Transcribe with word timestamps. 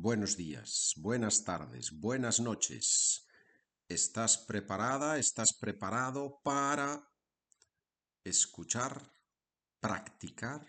buenos 0.00 0.36
días, 0.36 0.92
buenas 0.96 1.42
tardes, 1.42 1.90
buenas 1.90 2.38
noches. 2.38 3.26
¿Estás 3.88 4.38
preparada? 4.38 5.18
¿Estás 5.18 5.52
preparado 5.52 6.40
para 6.44 7.10
escuchar, 8.22 9.12
practicar, 9.80 10.64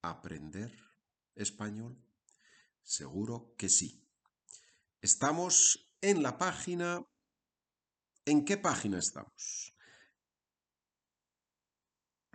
aprender 0.00 0.74
español? 1.34 2.02
Seguro 2.82 3.54
que 3.58 3.68
sí. 3.68 4.08
Estamos 5.02 5.92
en 6.00 6.22
la 6.22 6.38
página... 6.38 7.04
¿En 8.24 8.46
qué 8.46 8.56
página 8.56 8.98
estamos? 8.98 9.74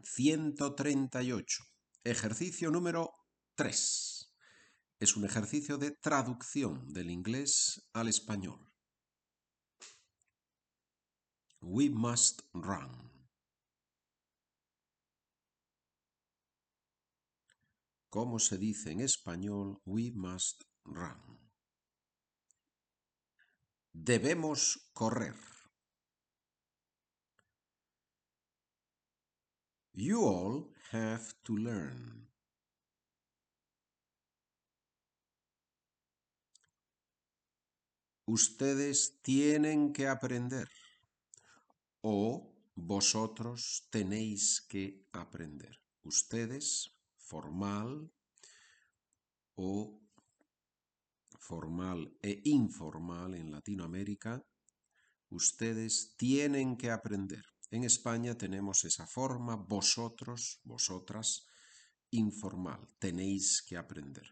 138. 0.04 1.64
Ejercicio 2.04 2.70
número 2.70 3.16
3. 3.56 4.15
Es 5.00 5.18
un 5.18 5.26
ejercicio 5.26 5.78
de 5.78 5.92
traducción 5.92 6.94
del 6.94 7.12
inglés 7.12 7.90
al 7.94 8.08
español. 8.08 8.72
We 11.62 11.90
must 11.90 12.42
run. 12.54 13.12
¿Cómo 18.10 18.40
se 18.40 18.58
dice 18.58 18.92
en 18.92 19.02
español? 19.02 19.82
We 19.86 20.12
must 20.14 20.64
run. 20.86 21.52
Debemos 23.92 24.92
correr. 24.94 25.36
You 29.92 30.26
all 30.26 30.74
have 30.92 31.34
to 31.44 31.58
learn. 31.58 32.25
Ustedes 38.36 39.22
tienen 39.22 39.94
que 39.94 40.10
aprender. 40.10 40.68
O 42.02 42.52
vosotros 42.76 43.88
tenéis 43.90 44.60
que 44.60 45.08
aprender. 45.14 45.80
Ustedes, 46.04 46.92
formal 47.16 48.12
o 49.56 50.02
formal 51.40 52.12
e 52.22 52.42
informal 52.44 53.36
en 53.36 53.52
Latinoamérica, 53.56 54.44
ustedes 55.30 56.18
tienen 56.18 56.76
que 56.76 56.92
aprender. 56.92 57.46
En 57.72 57.86
España 57.86 58.36
tenemos 58.36 58.84
esa 58.84 59.08
forma, 59.08 59.56
vosotros, 59.56 60.60
vosotras, 60.66 61.48
informal, 62.12 62.86
tenéis 63.00 63.64
que 63.64 63.78
aprender. 63.78 64.28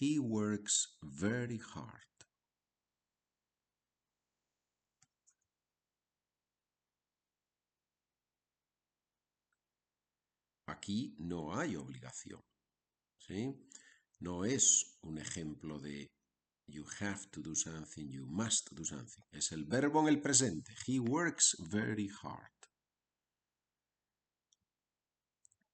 He 0.00 0.18
works 0.18 0.98
very 1.02 1.58
hard. 1.58 2.08
Aquí 10.68 11.16
no 11.18 11.58
hay 11.58 11.76
obligación. 11.76 12.40
¿sí? 13.18 13.54
No 14.20 14.44
es 14.44 14.98
un 15.02 15.18
ejemplo 15.18 15.78
de 15.78 16.10
you 16.66 16.84
have 17.00 17.26
to 17.30 17.40
do 17.40 17.54
something, 17.54 18.08
you 18.10 18.26
must 18.26 18.72
do 18.74 18.84
something. 18.84 19.24
Es 19.32 19.52
el 19.52 19.64
verbo 19.64 20.00
en 20.00 20.08
el 20.08 20.20
presente. 20.20 20.74
He 20.86 21.00
works 21.00 21.56
very 21.58 22.08
hard. 22.22 22.52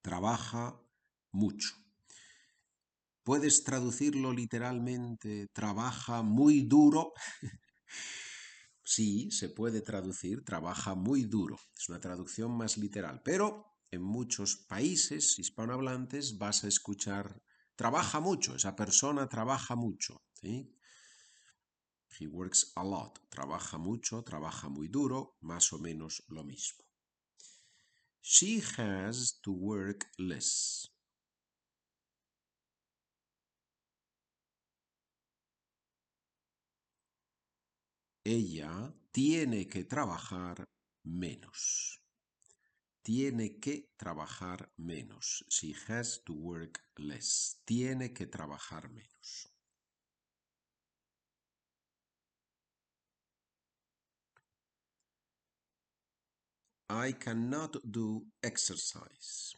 Trabaja 0.03 0.81
mucho. 1.33 1.84
Puedes 3.25 3.65
traducirlo 3.65 4.33
literalmente, 4.33 5.49
trabaja 5.53 6.23
muy 6.23 6.61
duro. 6.61 7.15
sí, 8.85 9.31
se 9.31 9.49
puede 9.49 9.81
traducir, 9.81 10.45
trabaja 10.45 10.95
muy 10.95 11.25
duro. 11.25 11.57
Es 11.75 11.89
una 11.89 12.01
traducción 12.01 12.53
más 12.53 12.77
literal. 12.77 13.23
Pero 13.25 13.65
en 13.91 14.03
muchos 14.03 14.57
países 14.69 15.39
hispanohablantes 15.39 16.37
vas 16.37 16.65
a 16.65 16.69
escuchar 16.69 17.41
trabaja 17.77 18.21
mucho, 18.21 18.55
esa 18.55 18.77
persona 18.77 19.27
trabaja 19.27 19.75
mucho. 19.75 20.23
He 20.43 22.27
works 22.29 22.73
a 22.77 22.85
lot, 22.85 23.19
trabaja 23.29 23.79
mucho, 23.79 24.23
trabaja 24.23 24.69
muy 24.69 24.89
duro, 24.89 25.37
más 25.41 25.73
o 25.73 25.79
menos 25.79 26.23
lo 26.29 26.45
mismo. 26.45 26.85
She 28.21 28.63
has 28.79 29.41
to 29.43 29.53
work 29.53 30.07
less. 30.19 30.94
Ella 38.25 38.93
tiene 39.13 39.69
que 39.69 39.85
trabajar 39.85 40.65
menos 41.05 42.01
tiene 43.05 43.61
que 43.61 43.91
trabajar 43.99 44.73
menos. 44.79 45.45
She 45.49 45.75
has 45.89 46.25
to 46.25 46.33
work 46.33 46.81
less. 46.97 47.61
Tiene 47.67 48.15
que 48.15 48.27
trabajar 48.27 48.89
menos. 48.89 49.51
I 56.89 57.13
cannot 57.13 57.77
do 57.85 58.27
exercise. 58.43 59.55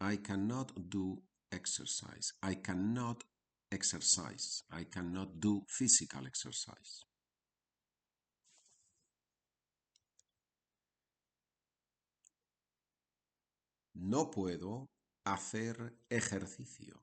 I 0.00 0.16
cannot 0.16 0.72
do 0.90 1.22
exercise. 1.52 2.32
I 2.42 2.56
cannot 2.56 3.24
exercise. 3.70 4.64
I 4.70 4.84
cannot 4.84 5.40
do 5.40 5.64
physical 5.68 6.26
exercise. 6.26 7.04
No 13.94 14.30
puedo 14.30 14.90
hacer 15.24 15.96
ejercicio. 16.10 17.02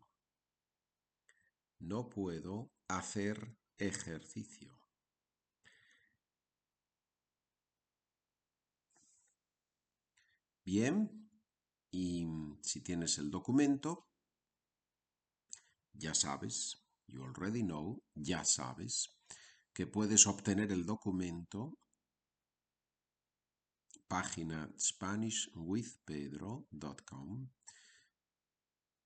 No 1.80 2.10
puedo 2.10 2.72
hacer 2.90 3.56
ejercicio. 3.78 4.78
Bien, 10.66 11.32
y 11.90 12.28
si 12.62 12.82
tienes 12.82 13.18
el 13.18 13.32
documento, 13.32 14.09
ya 16.00 16.14
sabes, 16.14 16.78
you 17.08 17.24
already 17.24 17.62
know, 17.62 18.02
ya 18.16 18.44
sabes, 18.44 19.10
que 19.74 19.86
puedes 19.86 20.28
obtener 20.28 20.72
el 20.72 20.86
documento 20.86 21.78
página 24.08 24.74
SpanishWithPedro.com 24.78 27.50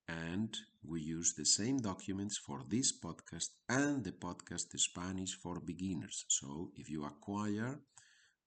and 0.08 0.58
we 0.84 1.02
use 1.02 1.34
the 1.34 1.46
same 1.46 1.78
documents 1.78 2.38
for 2.38 2.62
this 2.70 2.94
podcast 3.00 3.50
and 3.70 4.04
the 4.04 4.12
podcast 4.12 4.78
Spanish 4.78 5.34
for 5.36 5.60
Beginners. 5.60 6.26
So 6.28 6.72
if 6.76 6.90
you 6.90 7.06
acquire 7.06 7.80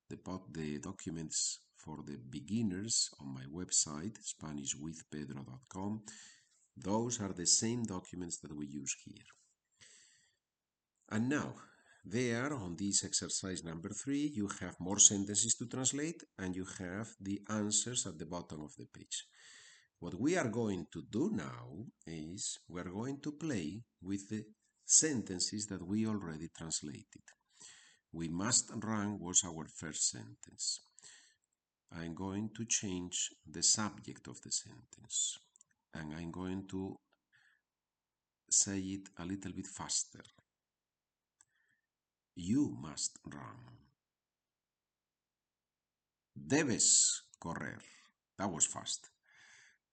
the, 0.08 0.18
the 0.52 0.78
documents 0.78 1.60
for 1.76 1.98
the 2.04 2.18
beginners 2.30 3.10
on 3.20 3.32
my 3.32 3.44
website, 3.52 4.18
SpanishWithPedro.com, 4.22 6.02
those 6.76 7.20
are 7.20 7.32
the 7.32 7.46
same 7.46 7.84
documents 7.84 8.38
that 8.38 8.54
we 8.54 8.66
use 8.66 8.94
here. 9.04 9.24
And 11.10 11.28
now, 11.28 11.54
there, 12.04 12.52
on 12.52 12.76
this 12.76 13.04
exercise 13.04 13.64
number 13.64 13.88
three, 13.88 14.30
you 14.34 14.48
have 14.60 14.78
more 14.78 14.98
sentences 14.98 15.54
to 15.56 15.66
translate 15.66 16.22
and 16.38 16.54
you 16.54 16.66
have 16.78 17.08
the 17.20 17.40
answers 17.48 18.06
at 18.06 18.18
the 18.18 18.26
bottom 18.26 18.60
of 18.60 18.76
the 18.76 18.86
page. 18.86 19.24
What 19.98 20.20
we 20.20 20.36
are 20.36 20.48
going 20.48 20.86
to 20.92 21.02
do 21.10 21.30
now 21.32 21.86
is 22.06 22.58
we 22.68 22.80
are 22.80 22.90
going 22.90 23.20
to 23.22 23.32
play 23.32 23.82
with 24.02 24.28
the 24.28 24.44
sentences 24.84 25.66
that 25.66 25.84
we 25.84 26.06
already 26.06 26.48
translated. 26.56 27.22
We 28.12 28.28
must 28.28 28.70
run 28.84 29.18
was 29.18 29.42
our 29.44 29.66
first 29.66 30.10
sentence. 30.10 30.80
I'm 31.90 32.14
going 32.14 32.50
to 32.56 32.64
change 32.66 33.30
the 33.50 33.62
subject 33.62 34.28
of 34.28 34.40
the 34.42 34.52
sentence 34.52 35.38
and 35.98 36.14
I'm 36.14 36.30
going 36.30 36.66
to 36.68 36.96
say 38.50 38.78
it 38.78 39.08
a 39.18 39.24
little 39.24 39.52
bit 39.52 39.66
faster. 39.66 40.24
You 42.34 42.76
must 42.80 43.18
run. 43.24 43.60
Debes 46.34 47.22
correr. 47.40 47.80
That 48.38 48.50
was 48.50 48.66
fast. 48.66 49.08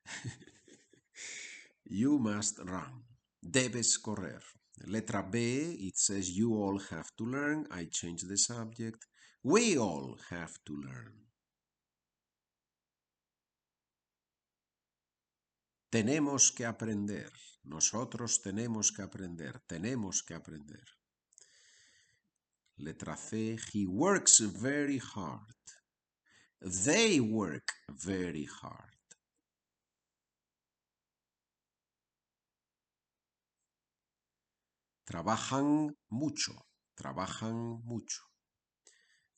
you 1.86 2.20
must 2.20 2.60
run. 2.60 3.04
Debes 3.42 3.98
correr. 3.98 4.42
Letra 4.88 5.24
B, 5.24 5.78
it 5.88 5.98
says 5.98 6.32
you 6.32 6.56
all 6.56 6.80
have 6.92 7.10
to 7.18 7.26
learn. 7.26 7.66
I 7.72 7.86
change 7.86 8.24
the 8.24 8.38
subject. 8.38 9.06
We 9.44 9.78
all 9.78 10.18
have 10.30 10.58
to 10.66 10.74
learn. 10.74 11.23
Tenemos 15.94 16.52
que 16.52 16.66
aprender. 16.66 17.32
Nosotros 17.66 18.42
tenemos 18.42 18.92
que 18.92 19.04
aprender. 19.04 19.60
Tenemos 19.68 20.24
que 20.24 20.34
aprender. 20.34 20.88
Letra 22.78 23.16
C. 23.16 23.60
He 23.72 23.86
works 23.86 24.40
very 24.40 24.98
hard. 24.98 25.64
They 26.60 27.20
work 27.20 27.72
very 27.90 28.48
hard. 28.48 28.98
Trabajan 35.06 35.96
mucho. 36.10 36.66
Trabajan 36.96 37.84
mucho. 37.84 38.24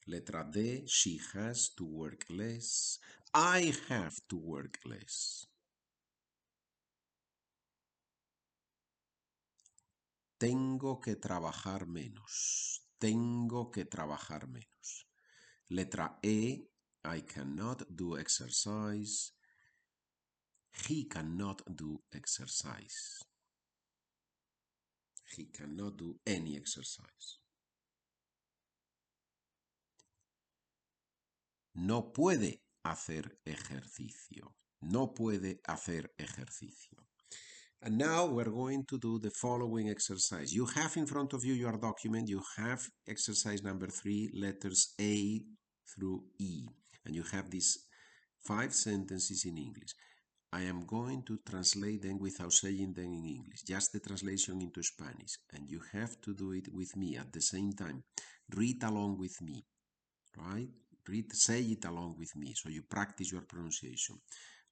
Letra 0.06 0.46
D. 0.46 0.86
She 0.88 1.20
has 1.34 1.76
to 1.76 1.84
work 1.84 2.24
less. 2.30 2.98
I 3.34 3.74
have 3.90 4.16
to 4.30 4.38
work 4.38 4.80
less. 4.86 5.50
Tengo 10.38 11.00
que 11.00 11.16
trabajar 11.16 11.88
menos. 11.88 12.86
Tengo 12.98 13.72
que 13.72 13.86
trabajar 13.86 14.48
menos. 14.48 15.08
Letra 15.70 16.20
E. 16.22 16.70
I 17.06 17.22
cannot 17.22 17.84
do 17.90 18.18
exercise. 18.18 19.32
He 20.90 21.08
cannot 21.08 21.62
do 21.68 22.04
exercise. 22.12 23.24
He 25.38 25.52
cannot 25.52 25.98
do 25.98 26.20
any 26.26 26.58
exercise. 26.58 27.40
No 31.74 32.12
puede 32.12 32.64
hacer 32.84 33.40
ejercicio. 33.46 34.56
No 34.82 35.14
puede 35.14 35.62
hacer 35.66 36.14
ejercicio. 36.18 37.08
And 37.86 38.00
now 38.00 38.26
we're 38.26 38.50
going 38.50 38.84
to 38.90 38.98
do 38.98 39.20
the 39.20 39.30
following 39.30 39.92
exercise. 39.92 40.52
You 40.52 40.66
have 40.66 40.98
in 40.98 41.06
front 41.06 41.34
of 41.34 41.46
you 41.46 41.54
your 41.54 41.78
document. 41.78 42.28
You 42.28 42.42
have 42.58 42.82
exercise 43.08 43.62
number 43.62 43.86
three, 43.86 44.32
letters 44.34 44.96
A 45.00 45.40
through 45.94 46.24
E. 46.40 46.66
And 47.06 47.14
you 47.14 47.22
have 47.32 47.52
these 47.52 47.78
five 48.44 48.74
sentences 48.74 49.46
in 49.46 49.60
English. 49.60 49.94
I 50.52 50.62
am 50.62 50.88
going 50.88 51.22
to 51.28 51.38
translate 51.48 52.02
them 52.02 52.18
without 52.20 52.54
saying 52.54 52.94
them 52.94 53.14
in 53.14 53.24
English, 53.24 53.62
just 53.68 53.94
the 53.94 54.00
translation 54.00 54.60
into 54.64 54.82
Spanish. 54.82 55.38
And 55.54 55.70
you 55.70 55.80
have 55.94 56.20
to 56.22 56.34
do 56.34 56.54
it 56.54 56.74
with 56.74 56.98
me 56.98 57.18
at 57.18 57.32
the 57.32 57.42
same 57.42 57.72
time. 57.74 58.04
Read 58.56 58.82
along 58.82 59.20
with 59.20 59.40
me, 59.44 59.64
right? 60.36 60.70
Read, 61.08 61.32
say 61.34 61.62
it 61.62 61.86
along 61.86 62.16
with 62.18 62.36
me, 62.36 62.52
so 62.56 62.70
you 62.70 62.82
practice 62.90 63.32
your 63.32 63.42
pronunciation. 63.42 64.16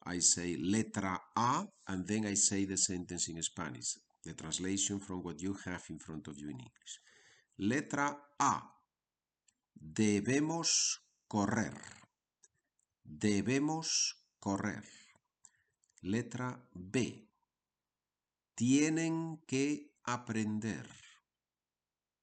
I 0.05 0.19
say 0.19 0.57
letra 0.57 1.17
A, 1.35 1.65
and 1.87 2.05
then 2.05 2.25
I 2.25 2.35
say 2.35 2.65
the 2.65 2.77
sentence 2.77 3.29
in 3.29 3.41
Spanish, 3.41 3.97
the 4.23 4.33
translation 4.33 4.99
from 4.99 5.23
what 5.23 5.41
you 5.41 5.55
have 5.65 5.83
in 5.89 5.99
front 5.99 6.27
of 6.27 6.37
you 6.37 6.49
in 6.49 6.59
English. 6.59 6.99
Letra 7.57 8.17
A. 8.39 8.61
Debemos 9.73 10.99
correr. 11.27 11.79
Debemos 13.03 14.15
correr. 14.39 14.83
Letra 16.01 16.59
B. 16.73 17.29
Tienen 18.55 19.41
que 19.47 19.95
aprender. 20.03 20.87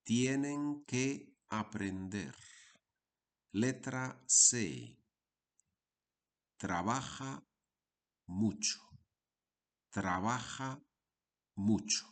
Tienen 0.05 0.85
que 0.87 1.38
aprender. 1.49 2.35
Letra 3.53 4.23
C. 4.27 4.97
Trabaja 6.59 7.43
mucho. 8.31 8.81
Trabaja 9.91 10.81
mucho. 11.56 12.06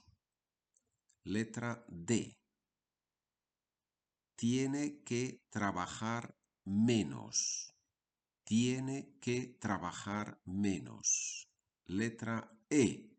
Letra 1.23 1.85
D. 1.89 2.37
Tiene 4.35 5.03
que 5.05 5.47
trabajar 5.49 6.37
menos. 6.65 7.75
Tiene 8.45 9.17
que 9.21 9.57
trabajar 9.61 10.41
menos. 10.45 11.49
Letra 11.85 12.51
E. 12.69 13.17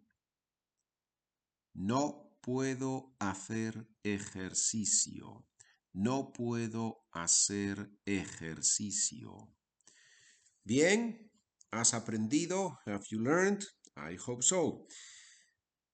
No 1.73 2.37
puedo 2.41 3.15
hacer 3.19 3.87
ejercicio. 4.03 5.47
No 5.93 6.33
puedo 6.33 7.07
hacer 7.11 7.91
ejercicio. 8.05 9.55
Bien, 10.63 11.28
¿has 11.71 11.93
aprendido? 11.93 12.79
Have 12.85 13.03
you 13.11 13.19
learned? 13.19 13.63
I 13.95 14.17
hope 14.25 14.43
so. 14.43 14.85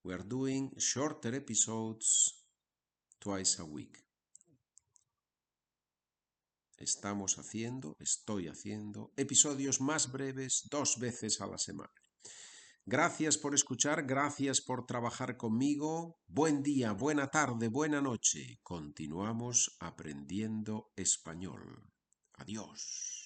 We 0.03 0.13
are 0.13 0.23
doing 0.23 0.71
shorter 0.77 1.33
episodes 1.35 2.45
twice 3.19 3.59
a 3.59 3.65
week. 3.65 3.97
Estamos 6.77 7.37
haciendo, 7.39 7.95
estoy 7.99 8.47
haciendo 8.47 9.13
episodios 9.15 9.79
más 9.81 10.11
breves 10.11 10.67
dos 10.69 10.99
veces 10.99 11.41
a 11.41 11.47
la 11.47 11.57
semana. 11.57 11.93
Gracias 12.85 13.39
por 13.39 13.55
escuchar, 13.55 14.05
gracias 14.05 14.61
por 14.61 14.85
trabajar 14.85 15.37
conmigo. 15.37 16.19
Buen 16.27 16.61
día, 16.61 16.91
buena 16.91 17.31
tarde, 17.31 17.67
buena 17.69 17.99
noche. 17.99 18.59
Continuamos 18.61 19.75
aprendiendo 19.79 20.91
español. 20.95 21.91
Adiós. 22.33 23.24